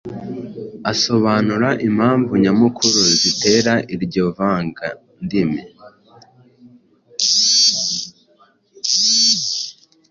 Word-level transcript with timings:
asobanura 0.91 1.67
impamvu 1.87 2.31
nyamukuru 2.43 2.99
zitera 3.19 3.73
iryo 3.93 4.23
vangandimi 4.35 5.61